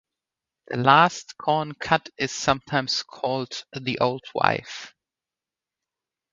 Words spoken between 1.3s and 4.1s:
corn cut is sometimes called the